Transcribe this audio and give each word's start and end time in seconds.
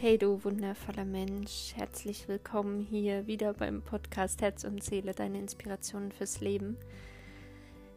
Hey 0.00 0.16
du 0.16 0.42
wundervoller 0.44 1.04
Mensch, 1.04 1.74
herzlich 1.74 2.26
willkommen 2.26 2.80
hier 2.80 3.26
wieder 3.26 3.52
beim 3.52 3.82
Podcast 3.82 4.40
Herz 4.40 4.64
und 4.64 4.82
Seele, 4.82 5.12
deine 5.12 5.38
Inspirationen 5.38 6.10
fürs 6.10 6.40
Leben. 6.40 6.78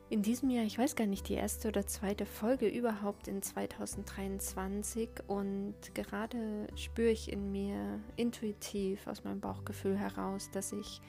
In 0.10 0.22
diesem 0.22 0.50
Jahr, 0.50 0.66
ich 0.66 0.78
weiß 0.78 0.98
gar 0.98 1.08
nicht, 1.08 1.30
die 1.30 1.36
erste 1.36 1.70
oder 1.70 1.88
zweite 1.88 2.26
Folge 2.26 2.68
überhaupt 2.68 3.30
in 3.30 3.42
2023 3.42 5.12
und 5.28 5.76
gerade 5.94 6.68
spüre 6.76 7.08
ich 7.08 7.32
in 7.32 7.54
mir 7.54 8.02
intuitiv 8.18 9.08
aus 9.08 9.24
meinem 9.24 9.40
Bauchgefühl 9.40 9.98
heraus, 9.98 10.52
dass 10.52 10.74
ich 10.74 11.00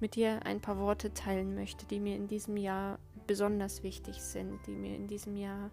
mit 0.00 0.14
dir 0.14 0.46
ein 0.46 0.62
paar 0.62 0.78
Worte 0.78 1.12
teilen 1.12 1.54
möchte, 1.56 1.84
die 1.84 2.00
mir 2.00 2.16
in 2.16 2.26
diesem 2.26 2.56
Jahr 2.56 2.98
besonders 3.26 3.82
wichtig 3.82 4.22
sind, 4.22 4.66
die 4.66 4.76
mir 4.76 4.96
in 4.96 5.08
diesem 5.08 5.36
Jahr, 5.36 5.70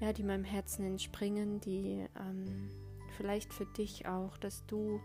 ja, 0.00 0.14
die 0.14 0.22
meinem 0.22 0.44
Herzen 0.44 0.86
entspringen, 0.86 1.60
die 1.60 2.06
ähm, 2.18 2.70
vielleicht 3.12 3.52
für 3.52 3.66
dich 3.66 4.06
auch, 4.06 4.36
dass 4.38 4.66
du 4.66 5.00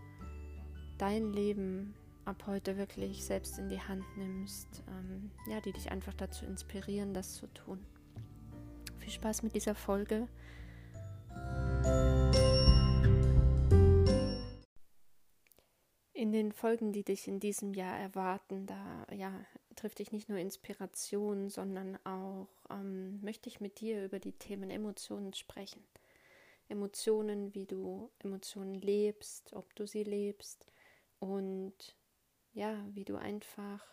dein 0.98 1.32
Leben 1.32 1.94
ab 2.24 2.44
heute 2.46 2.76
wirklich 2.76 3.24
selbst 3.24 3.58
in 3.58 3.68
die 3.68 3.80
Hand 3.80 4.04
nimmst, 4.16 4.82
ähm, 4.88 5.30
ja, 5.48 5.60
die 5.60 5.72
dich 5.72 5.90
einfach 5.90 6.14
dazu 6.14 6.44
inspirieren, 6.44 7.14
das 7.14 7.34
zu 7.34 7.46
tun. 7.54 7.84
Viel 8.98 9.12
Spaß 9.12 9.42
mit 9.42 9.54
dieser 9.54 9.74
Folge. 9.74 10.28
In 16.12 16.32
den 16.32 16.52
Folgen, 16.52 16.92
die 16.92 17.04
dich 17.04 17.28
in 17.28 17.40
diesem 17.40 17.72
Jahr 17.72 17.96
erwarten, 17.96 18.66
da 18.66 19.06
ja, 19.14 19.32
trifft 19.76 20.00
dich 20.00 20.12
nicht 20.12 20.28
nur 20.28 20.38
Inspiration, 20.38 21.48
sondern 21.48 21.96
auch 22.04 22.48
ähm, 22.68 23.20
möchte 23.22 23.48
ich 23.48 23.60
mit 23.60 23.80
dir 23.80 24.04
über 24.04 24.18
die 24.18 24.32
Themen 24.32 24.68
Emotionen 24.68 25.32
sprechen. 25.32 25.82
Emotionen, 26.68 27.54
wie 27.54 27.66
du 27.66 28.10
Emotionen 28.18 28.74
lebst, 28.74 29.52
ob 29.52 29.74
du 29.74 29.86
sie 29.86 30.04
lebst 30.04 30.64
und 31.18 31.96
ja, 32.52 32.84
wie 32.92 33.04
du 33.04 33.16
einfach 33.16 33.84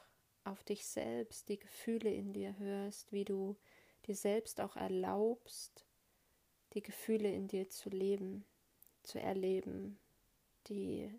auf 0.44 0.64
dich 0.64 0.86
selbst, 0.86 1.50
die 1.50 1.60
Gefühle 1.60 2.12
in 2.12 2.34
dir 2.34 2.58
hörst, 2.58 3.12
wie 3.12 3.26
du 3.26 3.56
dir 4.06 4.16
selbst 4.16 4.62
auch 4.62 4.76
erlaubst, 4.76 5.86
die 6.74 6.84
Gefühle 6.84 7.32
in 7.32 7.48
dir 7.48 7.70
zu 7.70 7.90
leben, 7.90 8.46
zu 9.04 9.20
erleben, 9.20 10.00
die 10.68 11.12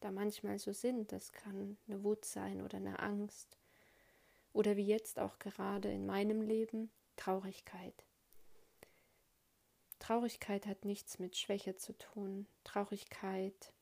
da 0.00 0.10
manchmal 0.10 0.58
so 0.58 0.72
sind. 0.72 1.12
Das 1.12 1.32
kann 1.32 1.78
eine 1.86 2.02
Wut 2.04 2.24
sein 2.24 2.60
oder 2.60 2.76
eine 2.76 2.98
Angst 2.98 3.58
oder 4.52 4.76
wie 4.76 4.86
jetzt 4.86 5.18
auch 5.18 5.38
gerade 5.38 5.90
in 5.90 6.06
meinem 6.06 6.42
Leben 6.42 6.90
Traurigkeit. 7.16 8.04
Traurigkeit 10.04 10.66
hat 10.66 10.84
nichts 10.84 11.18
mit 11.18 11.34
Schwäche 11.34 11.76
zu 11.76 11.96
tun. 11.96 12.46
Traurigkeit, 12.62 13.72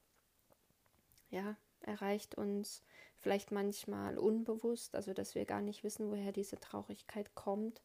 ja, 1.30 1.56
erreicht 1.80 2.36
uns 2.36 2.84
vielleicht 3.18 3.50
manchmal 3.50 4.18
unbewusst, 4.18 4.94
also 4.94 5.14
dass 5.14 5.34
wir 5.34 5.46
gar 5.46 5.62
nicht 5.62 5.82
wissen, 5.82 6.12
woher 6.12 6.30
diese 6.30 6.60
Traurigkeit 6.60 7.34
kommt. 7.34 7.82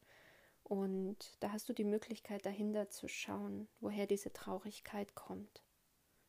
Und 0.62 1.36
da 1.40 1.50
hast 1.50 1.68
du 1.68 1.72
die 1.72 1.82
Möglichkeit, 1.82 2.46
dahinter 2.46 2.90
zu 2.90 3.08
schauen, 3.08 3.66
woher 3.80 4.06
diese 4.06 4.32
Traurigkeit 4.32 5.16
kommt, 5.16 5.64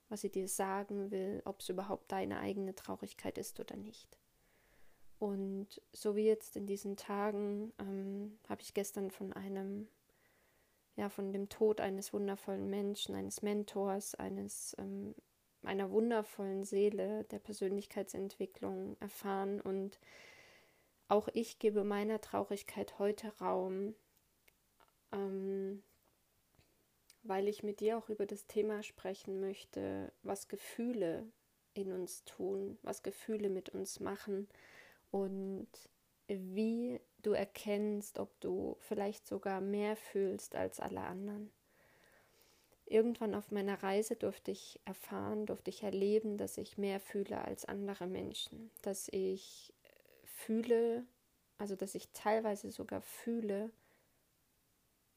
was 0.07 0.21
sie 0.21 0.31
dir 0.31 0.47
sagen 0.47 1.11
will, 1.11 1.43
ob 1.45 1.59
es 1.59 1.69
überhaupt 1.69 2.11
deine 2.11 2.39
eigene 2.39 2.73
Traurigkeit 2.73 3.37
ist 3.37 3.59
oder 3.59 3.75
nicht. 3.75 4.17
Und 5.19 5.79
so 5.93 6.15
wie 6.15 6.25
jetzt 6.25 6.55
in 6.55 6.65
diesen 6.65 6.97
Tagen 6.97 7.71
ähm, 7.77 8.39
habe 8.47 8.63
ich 8.63 8.73
gestern 8.73 9.11
von 9.11 9.31
einem 9.31 9.87
ja, 10.99 11.09
von 11.09 11.31
dem 11.31 11.47
Tod 11.47 11.79
eines 11.79 12.13
wundervollen 12.13 12.69
Menschen, 12.69 13.15
eines 13.15 13.41
Mentors, 13.41 14.15
eines 14.15 14.75
ähm, 14.77 15.15
einer 15.63 15.91
wundervollen 15.91 16.65
Seele 16.65 17.23
der 17.25 17.39
Persönlichkeitsentwicklung 17.39 18.97
erfahren. 18.99 19.61
Und 19.61 19.99
auch 21.07 21.29
ich 21.33 21.57
gebe 21.57 21.83
meiner 21.85 22.19
Traurigkeit 22.19 22.99
heute 22.99 23.29
Raum, 23.39 23.95
ähm, 25.13 25.83
weil 27.23 27.47
ich 27.47 27.63
mit 27.63 27.79
dir 27.79 27.97
auch 27.97 28.09
über 28.09 28.25
das 28.25 28.45
Thema 28.47 28.83
sprechen 28.83 29.39
möchte, 29.39 30.11
was 30.21 30.49
Gefühle 30.49 31.31
in 31.73 31.93
uns 31.93 32.25
tun, 32.25 32.77
was 32.81 33.03
Gefühle 33.03 33.49
mit 33.49 33.69
uns 33.69 34.01
machen. 34.01 34.49
Und 35.11 35.67
wie 36.29 37.01
du 37.21 37.31
erkennst, 37.31 38.19
ob 38.19 38.39
du 38.39 38.77
vielleicht 38.79 39.27
sogar 39.27 39.61
mehr 39.61 39.95
fühlst 39.95 40.55
als 40.55 40.79
alle 40.79 41.01
anderen. 41.01 41.51
Irgendwann 42.85 43.35
auf 43.35 43.51
meiner 43.51 43.83
Reise 43.83 44.15
durfte 44.15 44.51
ich 44.51 44.79
erfahren, 44.85 45.45
durfte 45.45 45.69
ich 45.69 45.83
erleben, 45.83 46.37
dass 46.37 46.57
ich 46.57 46.77
mehr 46.77 46.99
fühle 46.99 47.39
als 47.43 47.65
andere 47.65 48.07
Menschen, 48.07 48.71
dass 48.81 49.09
ich 49.09 49.73
fühle, 50.23 51.05
also 51.57 51.75
dass 51.75 51.93
ich 51.93 52.09
teilweise 52.13 52.71
sogar 52.71 53.01
fühle, 53.01 53.71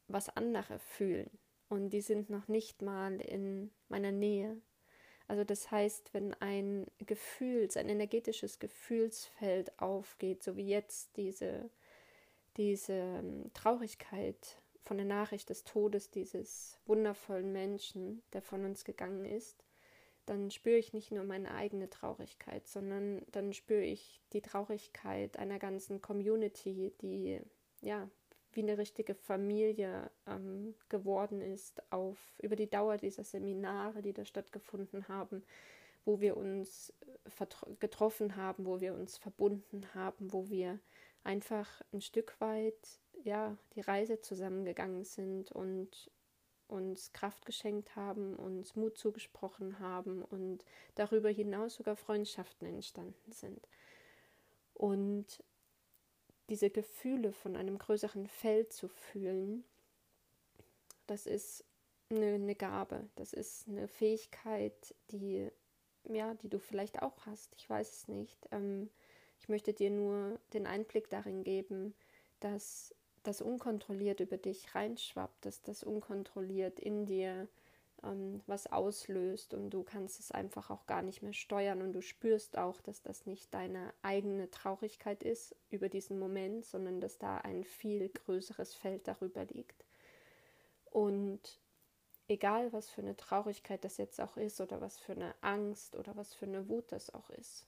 was 0.08 0.28
andere 0.36 0.78
fühlen. 0.78 1.30
Und 1.68 1.90
die 1.90 2.02
sind 2.02 2.28
noch 2.28 2.48
nicht 2.48 2.82
mal 2.82 3.18
in 3.20 3.70
meiner 3.88 4.12
Nähe. 4.12 4.60
Also 5.32 5.44
das 5.44 5.70
heißt, 5.70 6.12
wenn 6.12 6.34
ein 6.42 6.86
Gefühls, 6.98 7.78
ein 7.78 7.88
energetisches 7.88 8.58
Gefühlsfeld 8.58 9.78
aufgeht, 9.80 10.42
so 10.42 10.58
wie 10.58 10.68
jetzt 10.68 11.16
diese, 11.16 11.70
diese 12.58 12.92
ähm, 12.92 13.50
Traurigkeit 13.54 14.60
von 14.82 14.98
der 14.98 15.06
Nachricht 15.06 15.48
des 15.48 15.64
Todes 15.64 16.10
dieses 16.10 16.78
wundervollen 16.84 17.50
Menschen, 17.50 18.22
der 18.34 18.42
von 18.42 18.66
uns 18.66 18.84
gegangen 18.84 19.24
ist, 19.24 19.64
dann 20.26 20.50
spüre 20.50 20.76
ich 20.76 20.92
nicht 20.92 21.12
nur 21.12 21.24
meine 21.24 21.54
eigene 21.54 21.88
Traurigkeit, 21.88 22.68
sondern 22.68 23.22
dann 23.32 23.54
spüre 23.54 23.84
ich 23.84 24.20
die 24.34 24.42
Traurigkeit 24.42 25.38
einer 25.38 25.58
ganzen 25.58 26.02
Community, 26.02 26.92
die 27.00 27.40
ja 27.80 28.10
wie 28.54 28.62
eine 28.62 28.78
richtige 28.78 29.14
Familie 29.14 30.10
ähm, 30.26 30.74
geworden 30.88 31.40
ist 31.40 31.82
auf 31.92 32.18
über 32.40 32.56
die 32.56 32.70
Dauer 32.70 32.96
dieser 32.96 33.24
Seminare, 33.24 34.02
die 34.02 34.12
da 34.12 34.24
stattgefunden 34.24 35.08
haben, 35.08 35.42
wo 36.04 36.20
wir 36.20 36.36
uns 36.36 36.92
äh, 37.24 37.46
getroffen 37.78 38.36
haben, 38.36 38.66
wo 38.66 38.80
wir 38.80 38.94
uns 38.94 39.18
verbunden 39.18 39.86
haben, 39.94 40.32
wo 40.32 40.48
wir 40.48 40.78
einfach 41.24 41.82
ein 41.92 42.00
Stück 42.00 42.40
weit 42.40 43.00
ja 43.24 43.56
die 43.74 43.80
Reise 43.80 44.20
zusammengegangen 44.20 45.04
sind 45.04 45.52
und 45.52 46.10
uns 46.68 47.12
Kraft 47.12 47.44
geschenkt 47.44 47.94
haben, 47.96 48.34
uns 48.34 48.74
Mut 48.76 48.96
zugesprochen 48.96 49.78
haben 49.78 50.22
und 50.22 50.64
darüber 50.94 51.28
hinaus 51.28 51.74
sogar 51.74 51.96
Freundschaften 51.96 52.66
entstanden 52.66 53.30
sind. 53.30 53.68
Und 54.74 55.44
diese 56.52 56.68
Gefühle 56.68 57.32
von 57.32 57.56
einem 57.56 57.78
größeren 57.78 58.26
Feld 58.26 58.74
zu 58.74 58.86
fühlen, 58.86 59.64
das 61.06 61.24
ist 61.24 61.64
eine, 62.10 62.34
eine, 62.34 62.54
Gabe, 62.54 63.08
das 63.16 63.32
ist 63.32 63.66
eine 63.68 63.88
Fähigkeit, 63.88 64.94
die, 65.10 65.48
ja, 66.04 66.34
die 66.34 66.50
du 66.50 66.58
vielleicht 66.58 67.00
auch 67.00 67.24
hast. 67.24 67.54
Ich 67.56 67.70
weiß 67.70 67.90
es 67.90 68.08
nicht. 68.08 68.36
Ähm, 68.50 68.90
ich 69.40 69.48
möchte 69.48 69.72
dir 69.72 69.88
nur 69.88 70.38
den 70.52 70.66
Einblick 70.66 71.08
darin 71.08 71.42
geben, 71.42 71.94
dass 72.40 72.94
das 73.22 73.40
unkontrolliert 73.40 74.20
über 74.20 74.36
dich 74.36 74.74
reinschwappt, 74.74 75.46
dass 75.46 75.62
das 75.62 75.82
unkontrolliert 75.82 76.78
in 76.80 77.06
dir 77.06 77.48
ähm, 78.04 78.42
was 78.46 78.66
auslöst 78.66 79.54
und 79.54 79.70
du 79.70 79.82
kannst 79.82 80.20
es 80.20 80.30
einfach 80.30 80.70
auch 80.70 80.86
gar 80.86 81.02
nicht 81.02 81.22
mehr 81.22 81.32
steuern 81.32 81.82
und 81.82 81.92
du 81.92 82.02
spürst 82.02 82.58
auch, 82.58 82.80
dass 82.80 83.02
das 83.02 83.26
nicht 83.26 83.52
deine 83.54 83.92
eigene 84.02 84.50
Traurigkeit 84.50 85.22
ist 85.22 85.54
über 85.70 85.88
diesen 85.88 86.18
Moment, 86.18 86.64
sondern 86.64 87.00
dass 87.00 87.18
da 87.18 87.38
ein 87.38 87.64
viel 87.64 88.08
größeres 88.08 88.74
Feld 88.74 89.08
darüber 89.08 89.44
liegt. 89.44 89.84
Und 90.90 91.60
egal 92.28 92.72
was 92.72 92.90
für 92.90 93.02
eine 93.02 93.16
Traurigkeit 93.16 93.84
das 93.84 93.96
jetzt 93.96 94.20
auch 94.20 94.36
ist 94.36 94.60
oder 94.60 94.80
was 94.80 94.98
für 94.98 95.12
eine 95.12 95.34
Angst 95.40 95.96
oder 95.96 96.16
was 96.16 96.34
für 96.34 96.46
eine 96.46 96.68
Wut 96.68 96.90
das 96.92 97.12
auch 97.14 97.30
ist, 97.30 97.66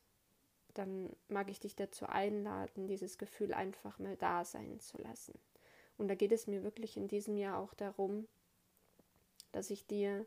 dann 0.74 1.14
mag 1.28 1.50
ich 1.50 1.60
dich 1.60 1.76
dazu 1.76 2.06
einladen, 2.06 2.86
dieses 2.88 3.18
Gefühl 3.18 3.54
einfach 3.54 3.98
mal 3.98 4.16
da 4.16 4.44
sein 4.44 4.80
zu 4.80 4.98
lassen. 4.98 5.38
Und 5.96 6.08
da 6.08 6.14
geht 6.16 6.32
es 6.32 6.46
mir 6.46 6.64
wirklich 6.64 6.96
in 6.96 7.06
diesem 7.06 7.36
Jahr 7.36 7.58
auch 7.58 7.74
darum, 7.74 8.26
dass 9.54 9.70
ich 9.70 9.86
dir 9.86 10.26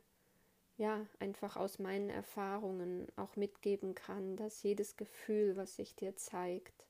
ja 0.77 1.05
einfach 1.19 1.57
aus 1.57 1.79
meinen 1.79 2.09
Erfahrungen 2.09 3.07
auch 3.17 3.35
mitgeben 3.35 3.93
kann, 3.93 4.37
dass 4.37 4.63
jedes 4.63 4.95
Gefühl, 4.95 5.57
was 5.57 5.75
sich 5.75 5.95
dir 5.95 6.15
zeigt, 6.15 6.87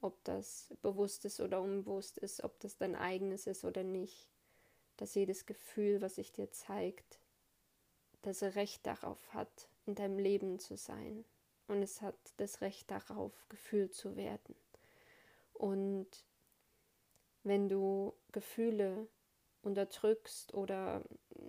ob 0.00 0.22
das 0.24 0.74
bewusst 0.80 1.24
ist 1.24 1.40
oder 1.40 1.60
unbewusst 1.60 2.18
ist, 2.18 2.42
ob 2.44 2.58
das 2.60 2.78
dein 2.78 2.94
eigenes 2.94 3.46
ist 3.46 3.64
oder 3.64 3.82
nicht, 3.82 4.28
dass 4.96 5.14
jedes 5.14 5.44
Gefühl, 5.44 6.00
was 6.00 6.14
sich 6.14 6.32
dir 6.32 6.50
zeigt, 6.50 7.18
das 8.22 8.42
Recht 8.42 8.86
darauf 8.86 9.34
hat, 9.34 9.68
in 9.84 9.94
deinem 9.94 10.18
Leben 10.18 10.58
zu 10.58 10.76
sein. 10.76 11.24
Und 11.68 11.82
es 11.82 12.00
hat 12.00 12.16
das 12.38 12.60
Recht 12.60 12.90
darauf, 12.90 13.32
gefühlt 13.48 13.92
zu 13.92 14.16
werden. 14.16 14.54
Und 15.52 16.24
wenn 17.42 17.68
du 17.68 18.14
Gefühle 18.32 19.08
unterdrückst 19.62 20.54
oder 20.54 21.02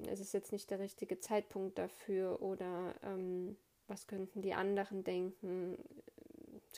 es 0.08 0.20
ist 0.20 0.34
jetzt 0.34 0.52
nicht 0.52 0.70
der 0.70 0.80
richtige 0.80 1.20
Zeitpunkt 1.20 1.78
dafür 1.78 2.42
oder 2.42 2.96
ähm, 3.04 3.58
was 3.88 4.08
könnten 4.08 4.42
die 4.42 4.54
anderen 4.54 5.04
denken, 5.04 5.78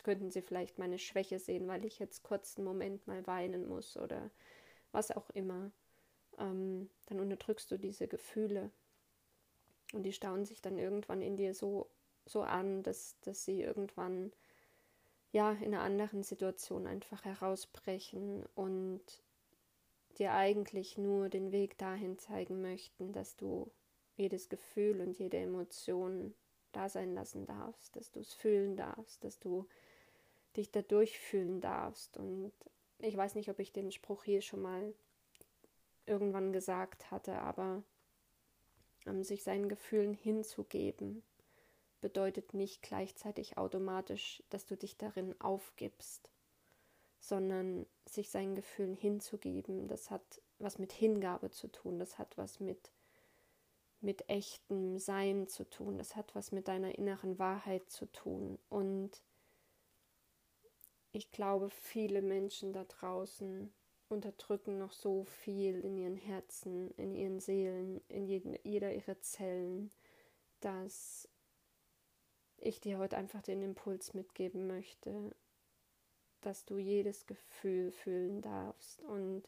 könnten 0.10 0.32
sie 0.32 0.42
vielleicht 0.42 0.80
meine 0.80 0.98
Schwäche 0.98 1.38
sehen, 1.38 1.68
weil 1.68 1.86
ich 1.86 2.00
jetzt 2.00 2.24
kurz 2.24 2.58
einen 2.58 2.66
Moment 2.66 3.06
mal 3.06 3.28
weinen 3.28 3.68
muss 3.68 3.96
oder 3.96 4.32
was 4.92 5.12
auch 5.12 5.30
immer, 5.32 5.72
ähm, 6.40 6.90
dann 7.06 7.20
unterdrückst 7.20 7.70
du 7.70 7.78
diese 7.78 8.08
Gefühle. 8.08 8.72
Und 9.94 10.02
die 10.02 10.14
stauen 10.14 10.46
sich 10.46 10.64
dann 10.64 10.80
irgendwann 10.80 11.22
in 11.22 11.38
dir 11.38 11.54
so, 11.54 11.92
so 12.26 12.42
an, 12.42 12.82
dass, 12.82 13.20
dass 13.22 13.46
sie 13.46 13.62
irgendwann 13.62 14.32
ja 15.32 15.52
in 15.52 15.76
einer 15.76 15.82
anderen 15.82 16.24
Situation 16.24 16.88
einfach 16.88 17.24
herausbrechen 17.24 18.48
und 18.56 19.02
dir 20.18 20.34
eigentlich 20.34 20.98
nur 20.98 21.30
den 21.30 21.52
Weg 21.52 21.78
dahin 21.78 22.18
zeigen 22.18 22.62
möchten, 22.62 23.14
dass 23.14 23.36
du 23.36 23.72
jedes 24.18 24.50
Gefühl 24.50 25.02
und 25.02 25.18
jede 25.18 25.38
Emotion 25.38 26.34
da 26.72 26.90
sein 26.90 27.14
lassen 27.14 27.46
darfst, 27.46 27.96
dass 27.96 28.12
du 28.12 28.20
es 28.20 28.34
fühlen 28.34 28.76
darfst, 28.76 29.24
dass 29.24 29.40
du 29.40 29.68
dich 30.56 30.72
dadurch 30.72 31.20
fühlen 31.20 31.62
darfst. 31.62 32.18
Und 32.18 32.52
ich 33.00 33.16
weiß 33.16 33.36
nicht, 33.36 33.50
ob 33.50 33.60
ich 33.60 33.72
den 33.72 33.92
Spruch 33.92 34.24
hier 34.24 34.42
schon 34.42 34.62
mal 34.62 34.94
irgendwann 36.06 36.52
gesagt 36.52 37.12
hatte, 37.12 37.40
aber 37.40 37.84
um, 39.06 39.24
sich 39.24 39.44
seinen 39.44 39.70
Gefühlen 39.70 40.14
hinzugeben, 40.14 41.24
bedeutet 42.02 42.54
nicht 42.54 42.82
gleichzeitig 42.82 43.58
automatisch, 43.58 44.44
dass 44.50 44.66
du 44.66 44.76
dich 44.76 44.98
darin 44.98 45.40
aufgibst, 45.40 46.30
sondern 47.20 47.86
sich 48.08 48.30
seinen 48.30 48.56
Gefühlen 48.56 48.96
hinzugeben, 48.96 49.88
das 49.88 50.10
hat 50.10 50.42
was 50.58 50.80
mit 50.80 50.92
Hingabe 50.92 51.52
zu 51.52 51.68
tun, 51.68 52.00
das 52.00 52.18
hat 52.18 52.38
was 52.38 52.60
mit 52.60 52.92
mit 54.02 54.30
echtem 54.30 54.98
Sein 54.98 55.48
zu 55.48 55.70
tun, 55.70 55.98
das 55.98 56.16
hat 56.16 56.34
was 56.36 56.52
mit 56.52 56.68
deiner 56.68 56.98
inneren 56.98 57.38
Wahrheit 57.38 57.90
zu 57.90 58.06
tun. 58.06 58.58
Und 58.70 59.22
ich 61.12 61.32
glaube, 61.32 61.70
viele 61.70 62.22
Menschen 62.22 62.72
da 62.72 62.86
draußen 62.86 63.74
unterdrücken 64.08 64.78
noch 64.78 64.94
so 64.94 65.24
viel 65.24 65.82
in 65.82 65.98
ihren 65.98 66.16
Herzen, 66.16 66.92
in 66.92 67.14
ihren 67.14 67.40
Seelen, 67.40 68.02
in 68.08 68.26
jeden, 68.26 68.58
jeder 68.64 68.94
ihrer 68.94 69.20
Zellen, 69.22 69.92
dass 70.62 71.28
ich 72.58 72.82
dir 72.82 72.98
heute 72.98 73.18
einfach 73.18 73.42
den 73.42 73.62
Impuls 73.62 74.14
mitgeben 74.14 74.68
möchte, 74.68 75.36
dass 76.42 76.66
du 76.66 76.78
jedes 76.78 77.26
Gefühl 77.26 77.92
fühlen 77.92 78.42
darfst. 78.42 79.02
Und 79.04 79.44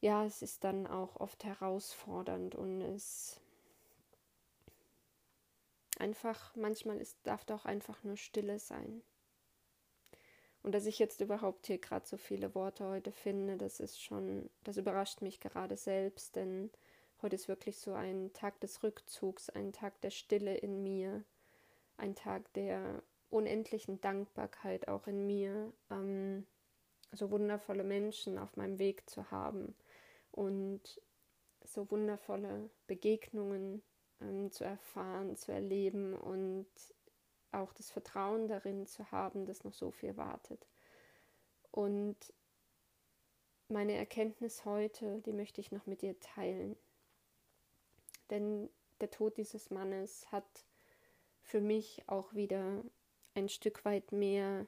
ja, 0.00 0.24
es 0.24 0.42
ist 0.42 0.64
dann 0.64 0.86
auch 0.86 1.16
oft 1.16 1.44
herausfordernd 1.44 2.54
und 2.54 2.80
es 2.80 3.40
einfach, 5.98 6.54
manchmal 6.56 6.98
ist, 6.98 7.16
darf 7.22 7.44
da 7.44 7.54
auch 7.54 7.64
einfach 7.64 8.02
nur 8.02 8.16
Stille 8.16 8.58
sein. 8.58 9.02
Und 10.62 10.72
dass 10.72 10.86
ich 10.86 10.98
jetzt 10.98 11.20
überhaupt 11.20 11.66
hier 11.66 11.78
gerade 11.78 12.06
so 12.06 12.16
viele 12.16 12.54
Worte 12.54 12.86
heute 12.86 13.12
finde, 13.12 13.56
das 13.56 13.80
ist 13.80 14.00
schon, 14.00 14.48
das 14.64 14.76
überrascht 14.76 15.20
mich 15.20 15.40
gerade 15.40 15.76
selbst, 15.76 16.36
denn 16.36 16.70
heute 17.20 17.34
ist 17.36 17.48
wirklich 17.48 17.78
so 17.78 17.94
ein 17.94 18.32
Tag 18.32 18.60
des 18.60 18.82
Rückzugs, 18.82 19.50
ein 19.50 19.72
Tag 19.72 20.00
der 20.02 20.10
Stille 20.10 20.56
in 20.56 20.82
mir, 20.82 21.24
ein 21.96 22.14
Tag 22.14 22.52
der 22.54 23.02
unendlichen 23.32 24.00
Dankbarkeit 24.00 24.88
auch 24.88 25.06
in 25.06 25.26
mir, 25.26 25.72
ähm, 25.90 26.46
so 27.12 27.30
wundervolle 27.30 27.84
Menschen 27.84 28.38
auf 28.38 28.56
meinem 28.56 28.78
Weg 28.78 29.08
zu 29.08 29.30
haben 29.30 29.74
und 30.30 31.00
so 31.64 31.90
wundervolle 31.90 32.70
Begegnungen 32.86 33.82
ähm, 34.20 34.50
zu 34.50 34.64
erfahren, 34.64 35.36
zu 35.36 35.52
erleben 35.52 36.14
und 36.14 36.66
auch 37.52 37.72
das 37.74 37.90
Vertrauen 37.90 38.48
darin 38.48 38.86
zu 38.86 39.10
haben, 39.10 39.46
dass 39.46 39.64
noch 39.64 39.74
so 39.74 39.90
viel 39.90 40.16
wartet. 40.16 40.66
Und 41.70 42.16
meine 43.68 43.94
Erkenntnis 43.94 44.64
heute, 44.64 45.22
die 45.22 45.32
möchte 45.32 45.60
ich 45.60 45.72
noch 45.72 45.86
mit 45.86 46.02
dir 46.02 46.18
teilen. 46.20 46.76
Denn 48.30 48.68
der 49.00 49.10
Tod 49.10 49.36
dieses 49.36 49.70
Mannes 49.70 50.30
hat 50.32 50.64
für 51.42 51.60
mich 51.60 52.02
auch 52.06 52.34
wieder 52.34 52.82
ein 53.34 53.48
Stück 53.48 53.84
weit 53.84 54.12
mehr 54.12 54.66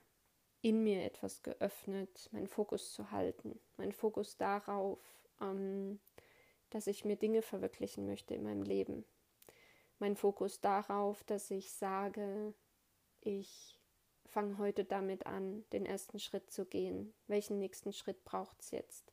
in 0.63 0.83
mir 0.83 1.05
etwas 1.05 1.43
geöffnet, 1.43 2.29
meinen 2.33 2.47
Fokus 2.47 2.93
zu 2.93 3.11
halten, 3.11 3.61
meinen 3.77 3.93
Fokus 3.93 4.37
darauf, 4.37 4.99
ähm, 5.41 6.01
dass 6.71 6.87
ich 6.87 7.05
mir 7.05 7.17
Dinge 7.17 7.43
verwirklichen 7.43 8.07
möchte 8.07 8.35
in 8.35 8.43
meinem 8.43 8.63
Leben. 8.63 9.05
Mein 9.99 10.17
Fokus 10.17 10.61
darauf, 10.61 11.23
dass 11.25 11.51
ich 11.51 11.73
sage, 11.73 12.55
ich 13.21 13.79
fange 14.27 14.59
heute 14.59 14.85
damit 14.85 15.27
an, 15.27 15.65
den 15.73 15.87
ersten 15.87 16.19
Schritt 16.19 16.51
zu 16.51 16.65
gehen. 16.65 17.15
Welchen 17.27 17.59
nächsten 17.59 17.93
Schritt 17.93 18.25
braucht 18.25 18.61
es 18.61 18.71
jetzt? 18.71 19.13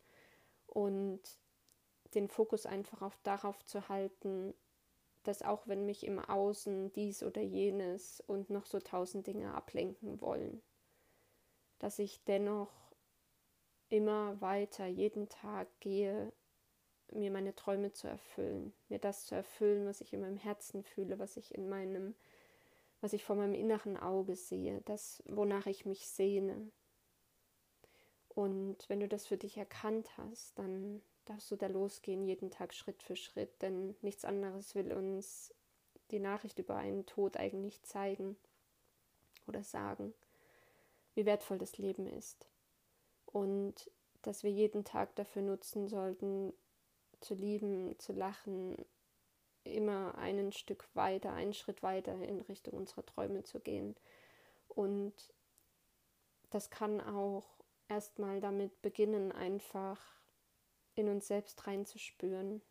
Und 0.66 1.22
den 2.16 2.28
Fokus 2.28 2.66
einfach 2.66 3.02
auf 3.02 3.18
darauf 3.24 3.64
zu 3.66 3.88
halten, 3.90 4.54
dass 5.24 5.42
auch 5.42 5.68
wenn 5.68 5.86
mich 5.86 6.06
im 6.06 6.20
Außen 6.20 6.92
dies 6.94 7.24
oder 7.24 7.42
jenes 7.42 8.22
und 8.22 8.50
noch 8.50 8.66
so 8.66 8.80
tausend 8.80 9.28
Dinge 9.28 9.54
ablenken 9.54 10.22
wollen, 10.22 10.62
dass 11.80 12.00
ich 12.00 12.24
dennoch 12.24 12.72
immer 13.90 14.40
weiter 14.42 14.86
jeden 14.86 15.30
Tag 15.30 15.68
gehe, 15.80 16.32
mir 17.12 17.32
meine 17.32 17.56
Träume 17.56 17.92
zu 17.92 18.08
erfüllen, 18.08 18.74
mir 18.88 19.00
das 19.00 19.26
zu 19.26 19.36
erfüllen, 19.36 19.86
was 19.86 20.02
ich 20.02 20.14
in 20.14 20.22
meinem 20.22 20.38
Herzen 20.38 20.84
fühle, 20.84 21.20
was 21.20 21.38
ich 21.38 21.54
in 21.54 21.68
meinem 21.68 22.16
was 23.02 23.14
ich 23.14 23.24
vor 23.24 23.36
meinem 23.36 23.56
inneren 23.56 23.98
Auge 23.98 24.36
sehe, 24.36 24.82
das, 24.86 25.24
wonach 25.26 25.66
ich 25.66 25.86
mich 25.86 26.08
sehne. 26.08 26.72
Und 28.30 28.88
wenn 28.88 29.00
du 29.00 29.08
das 29.08 29.26
für 29.26 29.38
dich 29.38 29.58
erkannt 29.58 30.16
hast, 30.18 30.58
dann 30.58 31.02
darfst 31.26 31.52
du 31.52 31.56
da 31.56 31.68
losgehen, 31.68 32.24
jeden 32.26 32.52
Tag 32.52 32.74
Schritt 32.74 33.04
für 33.04 33.16
Schritt, 33.16 33.62
denn 33.62 33.96
nichts 34.02 34.26
anderes 34.26 34.76
will 34.76 34.92
uns 34.94 35.54
die 36.12 36.20
Nachricht 36.20 36.60
über 36.60 36.76
einen 36.76 37.06
Tod 37.06 37.38
eigentlich 37.38 37.82
zeigen 37.84 38.36
oder 39.48 39.64
sagen, 39.64 40.14
wie 41.16 41.26
wertvoll 41.26 41.58
das 41.58 41.78
Leben 41.78 42.08
ist. 42.08 42.48
Und 43.26 43.90
dass 44.22 44.44
wir 44.44 44.52
jeden 44.52 44.84
Tag 44.84 45.16
dafür 45.16 45.42
nutzen 45.42 45.88
sollten, 45.88 46.54
zu 47.22 47.34
lieben, 47.34 47.98
zu 48.00 48.14
lachen, 48.14 48.76
immer 49.64 50.18
einen 50.18 50.52
Stück 50.52 50.88
weiter, 50.96 51.34
einen 51.34 51.54
Schritt 51.54 51.84
weiter 51.84 52.16
in 52.24 52.42
Richtung 52.42 52.74
unserer 52.74 53.06
Träume 53.06 53.44
zu 53.44 53.60
gehen. 53.60 53.96
Und 54.68 55.14
das 56.50 56.70
kann 56.70 57.00
auch 57.00 57.48
erstmal 57.88 58.42
damit 58.42 58.82
beginnen, 58.82 59.32
einfach 59.32 60.21
in 60.96 61.10
uns 61.10 61.28
selbst 61.28 61.66
reinzuspüren, 61.68 62.62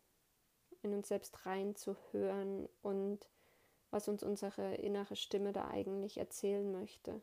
in 0.81 0.93
uns 0.93 1.07
selbst 1.07 1.45
reinzuhören 1.45 2.67
und 2.81 3.29
was 3.89 4.07
uns 4.07 4.23
unsere 4.23 4.75
innere 4.75 5.15
Stimme 5.15 5.51
da 5.51 5.67
eigentlich 5.67 6.17
erzählen 6.17 6.71
möchte. 6.71 7.21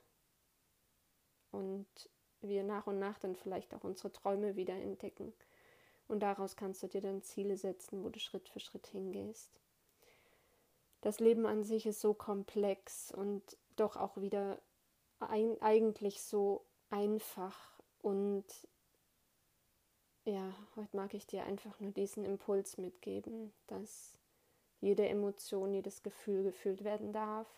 Und 1.51 1.87
wir 2.41 2.63
nach 2.63 2.87
und 2.87 2.99
nach 2.99 3.19
dann 3.19 3.35
vielleicht 3.35 3.75
auch 3.75 3.85
unsere 3.85 4.13
Träume 4.13 4.57
wieder 4.57 4.75
entdecken. 4.75 5.33
Und 6.07 6.21
daraus 6.21 6.57
kannst 6.57 6.83
du 6.83 6.87
dir 6.87 7.01
dann 7.01 7.23
Ziele 7.23 7.57
setzen, 7.57 8.05
wo 8.05 8.09
du 8.09 8.19
Schritt 8.19 8.49
für 8.49 8.61
Schritt 8.61 8.87
hingehst. 8.87 9.61
Das 11.01 11.21
Leben 11.21 11.47
an 11.47 11.65
sich 11.65 11.87
ist 11.87 12.01
so 12.01 12.15
komplex 12.15 13.13
und 13.13 13.57
doch 13.77 13.97
auch 13.97 14.17
wieder 14.19 14.61
ein, 15.21 15.61
eigentlich 15.61 16.23
so 16.23 16.65
einfach. 16.91 17.79
Und 18.03 18.45
ja, 20.29 20.53
heute 20.77 20.97
mag 20.97 21.15
ich 21.15 21.27
dir 21.27 21.45
einfach 21.45 21.81
nur 21.81 21.91
diesen 21.91 22.25
Impuls 22.25 22.77
mitgeben, 22.77 23.53
dass 23.67 24.19
jede 24.81 25.09
Emotion, 25.09 25.73
jedes 25.73 26.03
Gefühl 26.03 26.45
gefühlt 26.45 26.85
werden 26.85 27.13
darf, 27.13 27.49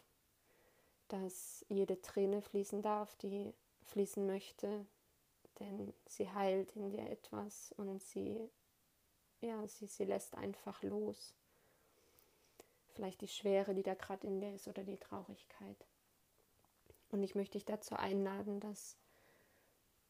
dass 1.08 1.64
jede 1.68 2.00
Träne 2.00 2.40
fließen 2.40 2.80
darf, 2.80 3.16
die 3.16 3.52
fließen 3.82 4.24
möchte, 4.24 4.86
denn 5.58 5.92
sie 6.06 6.30
heilt 6.30 6.76
in 6.76 6.90
dir 6.90 7.10
etwas 7.10 7.72
und 7.76 8.00
sie, 8.02 8.48
ja, 9.40 9.66
sie, 9.66 9.86
sie 9.86 10.04
lässt 10.04 10.36
einfach 10.36 10.82
los. 10.82 11.34
Vielleicht 12.94 13.20
die 13.20 13.28
Schwere, 13.28 13.74
die 13.74 13.82
da 13.82 13.94
gerade 13.94 14.26
in 14.26 14.40
dir 14.40 14.54
ist 14.54 14.68
oder 14.68 14.84
die 14.84 14.96
Traurigkeit. 14.96 15.86
Und 17.10 17.24
ich 17.24 17.34
möchte 17.34 17.58
dich 17.58 17.64
dazu 17.64 17.96
einladen, 17.96 18.60
dass, 18.60 18.96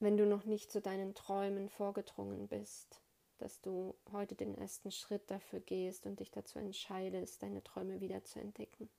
wenn 0.00 0.16
du 0.16 0.26
noch 0.26 0.44
nicht 0.44 0.72
zu 0.72 0.80
deinen 0.80 1.14
Träumen 1.14 1.68
vorgedrungen 1.68 2.48
bist, 2.48 3.00
dass 3.38 3.60
du 3.60 3.94
heute 4.12 4.34
den 4.34 4.54
ersten 4.54 4.90
Schritt 4.90 5.30
dafür 5.30 5.60
gehst 5.60 6.06
und 6.06 6.20
dich 6.20 6.30
dazu 6.30 6.58
entscheidest, 6.58 7.42
deine 7.42 7.62
Träume 7.62 8.00
wieder 8.00 8.24
zu 8.24 8.40
entdecken. 8.40 8.90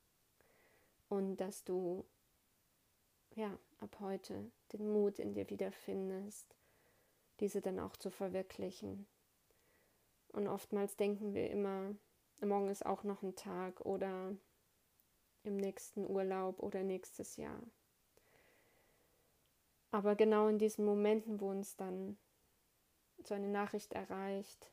Und 1.09 1.37
dass 1.37 1.63
du 1.63 2.05
ja, 3.35 3.57
ab 3.79 3.97
heute 3.99 4.51
den 4.73 4.91
Mut 4.91 5.19
in 5.19 5.33
dir 5.33 5.49
wiederfindest, 5.49 6.55
diese 7.39 7.61
dann 7.61 7.79
auch 7.79 7.95
zu 7.95 8.09
verwirklichen. 8.09 9.07
Und 10.29 10.47
oftmals 10.47 10.95
denken 10.95 11.33
wir 11.33 11.49
immer, 11.49 11.95
morgen 12.41 12.69
ist 12.69 12.85
auch 12.85 13.03
noch 13.03 13.23
ein 13.23 13.35
Tag 13.35 13.81
oder 13.81 14.35
im 15.43 15.57
nächsten 15.57 16.05
Urlaub 16.09 16.59
oder 16.59 16.83
nächstes 16.83 17.37
Jahr. 17.37 17.61
Aber 19.91 20.15
genau 20.15 20.47
in 20.47 20.57
diesen 20.57 20.85
Momenten, 20.85 21.41
wo 21.41 21.49
uns 21.49 21.75
dann 21.75 22.17
so 23.23 23.33
eine 23.33 23.49
Nachricht 23.49 23.93
erreicht, 23.93 24.71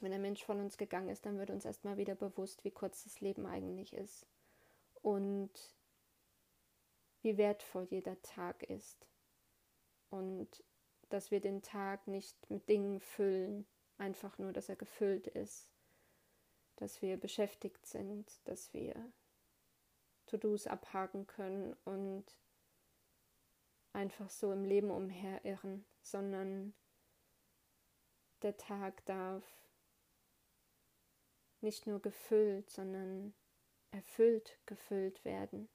wenn 0.00 0.10
der 0.10 0.20
Mensch 0.20 0.44
von 0.44 0.60
uns 0.60 0.76
gegangen 0.76 1.08
ist, 1.08 1.26
dann 1.26 1.38
wird 1.38 1.50
uns 1.50 1.64
erstmal 1.64 1.96
wieder 1.96 2.14
bewusst, 2.14 2.64
wie 2.64 2.70
kurz 2.70 3.04
das 3.04 3.20
Leben 3.20 3.46
eigentlich 3.46 3.92
ist 3.92 4.26
und 5.02 5.50
wie 7.22 7.38
wertvoll 7.38 7.84
jeder 7.84 8.20
Tag 8.22 8.62
ist. 8.64 9.06
Und 10.10 10.64
dass 11.08 11.30
wir 11.30 11.40
den 11.40 11.62
Tag 11.62 12.06
nicht 12.06 12.50
mit 12.50 12.68
Dingen 12.68 13.00
füllen, 13.00 13.66
einfach 13.98 14.38
nur, 14.38 14.52
dass 14.52 14.68
er 14.68 14.76
gefüllt 14.76 15.26
ist, 15.26 15.70
dass 16.76 17.00
wir 17.00 17.16
beschäftigt 17.16 17.86
sind, 17.86 18.40
dass 18.44 18.72
wir 18.74 18.94
To-Dos 20.26 20.66
abhaken 20.66 21.26
können 21.26 21.74
und 21.84 22.24
einfach 23.96 24.28
so 24.28 24.52
im 24.52 24.64
Leben 24.64 24.90
umherirren, 24.90 25.86
sondern 26.02 26.74
der 28.42 28.56
Tag 28.58 29.04
darf 29.06 29.42
nicht 31.62 31.86
nur 31.86 32.00
gefüllt, 32.00 32.70
sondern 32.70 33.34
erfüllt 33.90 34.58
gefüllt 34.66 35.24
werden 35.24 35.70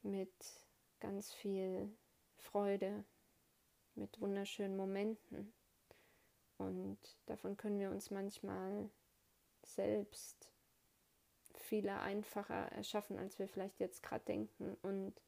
mit 0.00 0.32
ganz 0.98 1.34
viel 1.34 1.94
Freude, 2.38 3.04
mit 3.94 4.18
wunderschönen 4.18 4.78
Momenten. 4.78 5.52
Und 6.56 6.98
davon 7.26 7.58
können 7.58 7.78
wir 7.78 7.90
uns 7.90 8.10
manchmal 8.10 8.90
selbst 9.62 10.50
viele 11.54 12.00
einfacher 12.00 12.72
erschaffen, 12.72 13.18
als 13.18 13.38
wir 13.38 13.46
vielleicht 13.46 13.78
jetzt 13.78 14.02
gerade 14.02 14.24
denken. 14.24 14.74
Und 14.80 15.20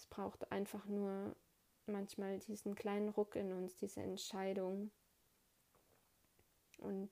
es 0.00 0.06
braucht 0.06 0.50
einfach 0.50 0.86
nur 0.86 1.36
manchmal 1.84 2.38
diesen 2.38 2.74
kleinen 2.74 3.10
Ruck 3.10 3.36
in 3.36 3.52
uns, 3.52 3.76
diese 3.76 4.00
Entscheidung 4.00 4.90
und 6.78 7.10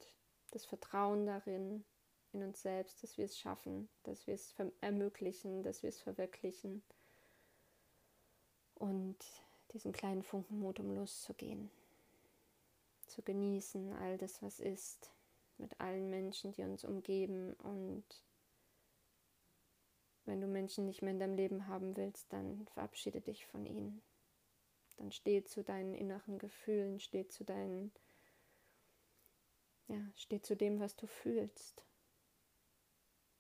das 0.53 0.65
Vertrauen 0.65 1.27
darin, 1.27 1.85
in 2.33 2.43
uns 2.43 2.63
selbst, 2.63 3.03
dass 3.03 3.19
wir 3.19 3.27
es 3.27 3.39
schaffen, 3.39 3.89
dass 4.05 4.27
wir 4.27 4.35
es 4.35 4.55
ermöglichen, 4.81 5.63
dass 5.63 5.83
wir 5.83 5.91
es 5.91 6.01
verwirklichen 6.01 6.83
und 8.75 9.17
diesen 9.73 9.93
kleinen 9.93 10.23
Funken 10.23 10.59
Mut, 10.61 10.81
um 10.81 10.95
loszugehen, 10.95 11.71
zu 13.07 13.23
genießen 13.23 13.93
all 13.95 14.17
das, 14.17 14.43
was 14.43 14.61
ist, 14.61 15.13
mit 15.59 15.79
allen 15.81 16.09
Menschen, 16.09 16.53
die 16.53 16.63
uns 16.63 16.85
umgeben 16.85 17.53
und 17.55 18.05
wenn 20.29 20.41
du 20.41 20.47
Menschen 20.47 20.85
nicht 20.87 21.03
mehr 21.03 21.13
in 21.13 21.19
deinem 21.19 21.35
Leben 21.35 21.67
haben 21.67 21.97
willst, 21.97 22.33
dann 22.33 22.67
verabschiede 22.69 23.21
dich 23.21 23.47
von 23.47 23.65
ihnen. 23.65 24.03
Dann 24.99 25.11
steh 25.11 25.45
zu 25.45 25.63
deinen 25.63 25.95
inneren 25.95 26.39
Gefühlen, 26.39 27.01
steh 27.01 27.29
zu 27.29 27.45
deinen, 27.45 27.93
ja, 29.87 30.01
steh 30.15 30.41
zu 30.41 30.57
dem, 30.57 30.81
was 30.81 30.97
du 30.97 31.07
fühlst. 31.07 31.85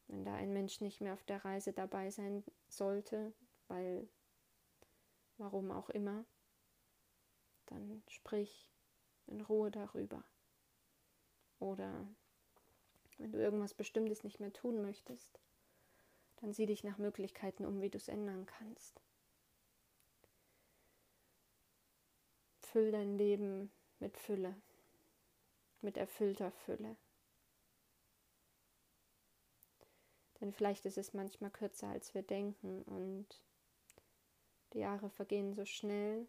Wenn 0.06 0.24
da 0.24 0.34
ein 0.34 0.52
Mensch 0.52 0.80
nicht 0.80 1.00
mehr 1.00 1.12
auf 1.12 1.24
der 1.24 1.44
Reise 1.44 1.72
dabei 1.72 2.10
sein 2.10 2.42
sollte, 2.68 3.34
weil 3.66 4.08
warum 5.36 5.70
auch 5.70 5.90
immer, 5.90 6.24
dann 7.66 8.02
sprich 8.08 8.70
in 9.26 9.42
Ruhe 9.42 9.70
darüber. 9.70 10.24
Oder 11.58 12.08
wenn 13.18 13.32
du 13.32 13.38
irgendwas 13.38 13.74
Bestimmtes 13.74 14.24
nicht 14.24 14.40
mehr 14.40 14.52
tun 14.52 14.80
möchtest, 14.80 15.40
dann 16.40 16.52
sieh 16.52 16.66
dich 16.66 16.84
nach 16.84 16.98
Möglichkeiten 16.98 17.64
um, 17.64 17.80
wie 17.80 17.90
du 17.90 17.96
es 17.96 18.08
ändern 18.08 18.46
kannst. 18.46 19.00
Füll 22.60 22.92
dein 22.92 23.16
Leben 23.16 23.72
mit 23.98 24.16
Fülle, 24.16 24.54
mit 25.80 25.96
erfüllter 25.96 26.50
Fülle. 26.50 26.96
Denn 30.40 30.52
vielleicht 30.52 30.86
ist 30.86 30.98
es 30.98 31.14
manchmal 31.14 31.50
kürzer, 31.50 31.88
als 31.88 32.14
wir 32.14 32.22
denken 32.22 32.82
und 32.82 33.26
die 34.72 34.78
Jahre 34.78 35.10
vergehen 35.10 35.54
so 35.54 35.64
schnell. 35.64 36.28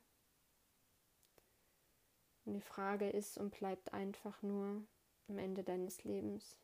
Und 2.45 2.53
die 2.53 2.61
Frage 2.61 3.09
ist 3.09 3.37
und 3.37 3.51
bleibt 3.51 3.93
einfach 3.93 4.41
nur 4.41 4.81
am 5.27 5.37
Ende 5.37 5.63
deines 5.63 6.03
Lebens, 6.03 6.57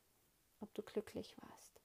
ob 0.60 0.74
du 0.74 0.82
glücklich 0.82 1.36
warst. 1.38 1.75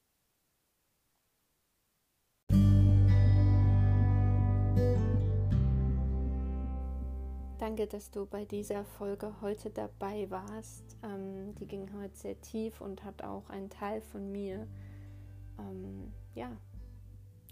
Danke, 7.71 7.87
dass 7.87 8.11
du 8.11 8.25
bei 8.25 8.43
dieser 8.43 8.83
Folge 8.83 9.33
heute 9.39 9.69
dabei 9.69 10.29
warst. 10.29 10.83
Ähm, 11.03 11.55
die 11.55 11.65
ging 11.65 11.89
heute 11.97 12.17
sehr 12.17 12.41
tief 12.41 12.81
und 12.81 13.05
hat 13.05 13.23
auch 13.23 13.49
einen 13.49 13.69
Teil 13.69 14.01
von 14.01 14.29
mir 14.29 14.67
ähm, 15.57 16.11
ja, 16.35 16.51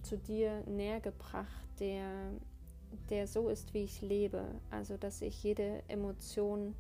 zu 0.03 0.17
dir 0.17 0.61
näher 0.67 0.99
gebracht, 0.99 1.69
der, 1.79 2.33
der 3.09 3.27
so 3.27 3.47
ist, 3.47 3.73
wie 3.73 3.85
ich 3.85 4.01
lebe. 4.01 4.43
Also, 4.71 4.97
dass 4.97 5.21
ich 5.21 5.41
jede 5.41 5.83
Emotion 5.87 6.75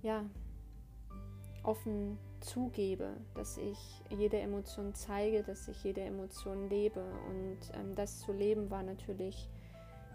ja, 0.00 0.24
offen 1.64 2.16
zugebe, 2.40 3.18
dass 3.34 3.58
ich 3.58 3.78
jede 4.08 4.40
Emotion 4.40 4.94
zeige, 4.94 5.42
dass 5.42 5.68
ich 5.68 5.84
jede 5.84 6.00
Emotion 6.00 6.70
lebe. 6.70 7.04
Und 7.28 7.58
ähm, 7.74 7.94
das 7.94 8.20
zu 8.20 8.32
leben 8.32 8.70
war 8.70 8.82
natürlich 8.82 9.50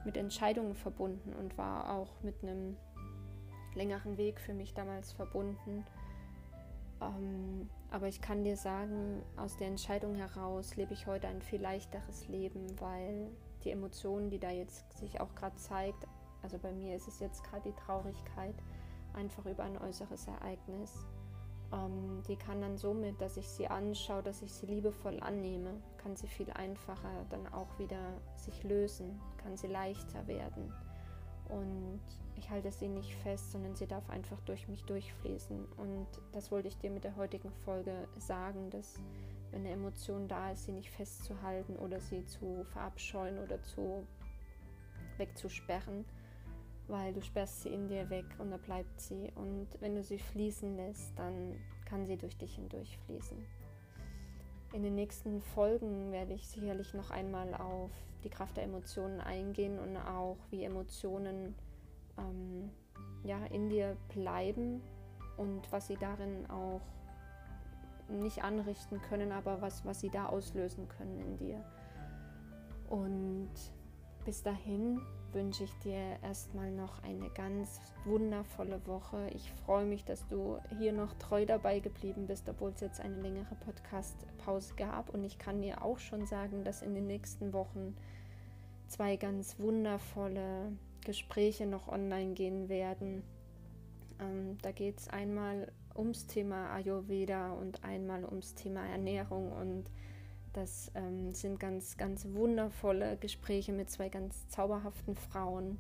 mit 0.07 0.15
Entscheidungen 0.15 0.73
verbunden 0.73 1.33
und 1.33 1.57
war 1.57 1.93
auch 1.93 2.23
mit 2.23 2.41
einem 2.41 2.77
längeren 3.75 4.15
Weg 4.15 4.39
für 4.39 4.53
mich 4.53 4.73
damals 4.73 5.11
verbunden. 5.11 5.85
Ähm, 7.01 7.69
aber 7.91 8.07
ich 8.07 8.21
kann 8.21 8.45
dir 8.45 8.55
sagen, 8.55 9.21
aus 9.35 9.57
der 9.57 9.67
Entscheidung 9.67 10.15
heraus 10.15 10.77
lebe 10.77 10.93
ich 10.93 11.07
heute 11.07 11.27
ein 11.27 11.41
viel 11.41 11.59
leichteres 11.59 12.29
Leben, 12.29 12.79
weil 12.79 13.29
die 13.65 13.71
Emotionen, 13.71 14.29
die 14.29 14.39
da 14.39 14.49
jetzt 14.49 14.97
sich 14.97 15.19
auch 15.19 15.35
gerade 15.35 15.57
zeigt, 15.57 16.07
also 16.41 16.57
bei 16.57 16.71
mir 16.71 16.95
ist 16.95 17.09
es 17.09 17.19
jetzt 17.19 17.43
gerade 17.43 17.69
die 17.69 17.75
Traurigkeit, 17.75 18.55
einfach 19.13 19.45
über 19.45 19.63
ein 19.63 19.77
äußeres 19.77 20.25
Ereignis. 20.27 21.05
Ähm, 21.74 22.24
die 22.27 22.36
kann 22.36 22.62
dann 22.62 22.77
somit, 22.77 23.19
dass 23.21 23.38
ich 23.38 23.47
sie 23.47 23.67
anschaue, 23.67 24.24
dass 24.24 24.41
ich 24.41 24.53
sie 24.53 24.65
liebevoll 24.67 25.19
annehme, 25.19 25.74
kann 25.97 26.15
sie 26.15 26.27
viel 26.27 26.50
einfacher 26.51 27.25
dann 27.29 27.47
auch 27.53 27.77
wieder 27.79 28.21
sich 28.36 28.63
lösen, 28.63 29.19
kann 29.38 29.57
sie 29.57 29.67
leichter 29.67 30.25
werden. 30.27 30.74
Und 31.50 32.01
ich 32.36 32.50
halte 32.50 32.71
sie 32.71 32.88
nicht 32.88 33.15
fest, 33.15 33.51
sondern 33.51 33.75
sie 33.75 33.88
darf 33.88 34.09
einfach 34.09 34.39
durch 34.41 34.67
mich 34.67 34.83
durchfließen. 34.83 35.65
Und 35.77 36.07
das 36.33 36.51
wollte 36.51 36.67
ich 36.67 36.77
dir 36.77 36.91
mit 36.91 37.03
der 37.03 37.15
heutigen 37.15 37.51
Folge 37.65 38.07
sagen, 38.17 38.69
dass 38.69 38.95
wenn 39.51 39.62
eine 39.62 39.71
Emotion 39.71 40.27
da 40.27 40.51
ist, 40.51 40.65
sie 40.65 40.74
nicht 40.74 40.89
festzuhalten 40.89 41.77
oder 41.77 42.00
sie 42.01 42.25
zu 42.25 42.65
verabscheuen 42.65 43.39
oder 43.39 43.62
zu 43.63 44.05
wegzusperren, 45.17 46.05
weil 46.88 47.13
du 47.13 47.22
sperrst 47.22 47.63
sie 47.63 47.70
in 47.70 47.88
dir 47.88 48.10
weg 48.10 48.25
und 48.39 48.51
da 48.51 48.58
bleibt 48.58 49.00
sie. 49.00 49.32
Und 49.36 49.67
wenn 49.79 49.96
du 49.96 50.03
sie 50.03 50.20
fließen 50.20 50.75
lässt, 50.77 51.17
dann 51.17 51.56
kann 51.86 52.06
sie 52.06 52.17
durch 52.17 52.38
dich 52.38 52.56
hindurch 52.56 52.98
fließen. 53.06 53.38
In 54.74 54.84
den 54.84 54.96
nächsten 54.96 55.41
Folgen 55.41 56.12
werde 56.12 56.34
ich 56.34 56.48
sicherlich 56.48 56.94
noch 56.94 57.10
einmal 57.10 57.53
auf 57.53 57.91
die 58.24 58.29
Kraft 58.29 58.58
der 58.58 58.63
Emotionen 58.63 59.22
eingehen 59.22 59.79
und 59.79 59.96
auch 59.98 60.38
wie 60.50 60.63
Emotionen 60.63 61.56
ähm, 62.17 62.70
ja, 63.24 63.46
in 63.46 63.70
dir 63.70 63.96
bleiben 64.13 64.82
und 65.38 65.72
was 65.72 65.88
sie 65.88 65.96
darin 65.96 66.50
auch 66.50 66.82
nicht 68.10 68.44
anrichten 68.44 69.01
können, 69.01 69.32
aber 69.32 69.62
was, 69.62 69.86
was 69.86 70.00
sie 70.00 70.10
da 70.10 70.27
auslösen 70.27 70.88
können 70.88 71.20
in 71.20 71.38
dir. 71.38 71.63
Und 72.89 73.51
bis 74.27 74.43
dahin 74.43 75.00
wünsche 75.31 75.63
ich 75.63 75.74
dir 75.79 76.17
erstmal 76.22 76.69
noch 76.69 77.01
eine 77.01 77.29
ganz 77.29 77.79
wundervolle 78.03 78.86
Woche. 78.86 79.29
Ich 79.34 79.53
freue 79.65 79.86
mich, 79.86 80.03
dass 80.03 80.27
du 80.27 80.60
hier 80.79 80.91
noch 80.91 81.13
treu 81.13 81.46
dabei 81.46 81.79
geblieben 81.79 82.27
bist, 82.27 82.50
obwohl 82.50 82.72
es 82.72 82.81
jetzt 82.81 83.00
eine 83.00 83.22
längere 83.22 83.55
Podcast-Pause 83.55 84.74
gab. 84.75 85.12
Und 85.12 85.24
ich 85.24 85.39
kann 85.39 85.62
dir 85.62 85.81
auch 85.81 86.00
schon 86.00 86.25
sagen, 86.25 86.65
dass 86.65 86.81
in 86.81 86.93
den 86.93 87.07
nächsten 87.07 87.53
Wochen 87.53 87.96
zwei 88.89 89.15
ganz 89.15 89.57
wundervolle 89.60 90.74
Gespräche 91.05 91.65
noch 91.65 91.88
online 91.88 92.34
gehen 92.34 92.67
werden. 92.67 93.24
Ähm, 94.19 94.57
da 94.62 94.74
geht 94.74 95.00
es 95.00 95.07
einmal 95.07 95.72
ums 95.96 96.27
Thema 96.27 96.74
Ayurveda 96.74 97.53
und 97.53 97.81
einmal 97.86 98.25
ums 98.25 98.55
Thema 98.55 98.86
Ernährung 98.88 99.53
und 99.53 99.86
das 100.57 100.91
ähm, 100.95 101.31
sind 101.31 101.59
ganz, 101.59 101.97
ganz 101.97 102.27
wundervolle 102.33 103.17
Gespräche 103.17 103.71
mit 103.71 103.91
zwei 103.91 104.09
ganz 104.09 104.49
zauberhaften 104.49 105.15
Frauen, 105.15 105.79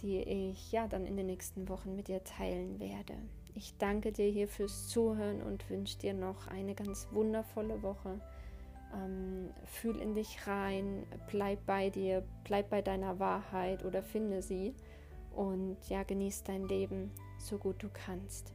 die 0.00 0.18
ich 0.20 0.72
ja 0.72 0.88
dann 0.88 1.04
in 1.04 1.16
den 1.16 1.26
nächsten 1.26 1.68
Wochen 1.68 1.94
mit 1.94 2.08
dir 2.08 2.24
teilen 2.24 2.80
werde. 2.80 3.14
Ich 3.54 3.76
danke 3.76 4.12
dir 4.12 4.28
hier 4.28 4.48
fürs 4.48 4.88
Zuhören 4.88 5.42
und 5.42 5.68
wünsche 5.68 5.98
dir 5.98 6.14
noch 6.14 6.48
eine 6.48 6.74
ganz 6.74 7.06
wundervolle 7.12 7.82
Woche. 7.82 8.18
Ähm, 8.94 9.50
fühl 9.66 10.00
in 10.00 10.14
dich 10.14 10.46
rein, 10.46 11.04
bleib 11.30 11.66
bei 11.66 11.90
dir, 11.90 12.24
bleib 12.44 12.70
bei 12.70 12.80
deiner 12.80 13.18
Wahrheit 13.18 13.84
oder 13.84 14.02
finde 14.02 14.40
sie 14.40 14.74
und 15.32 15.76
ja, 15.88 16.02
genieß 16.02 16.44
dein 16.44 16.66
Leben 16.66 17.10
so 17.38 17.58
gut 17.58 17.82
du 17.82 17.88
kannst. 17.92 18.54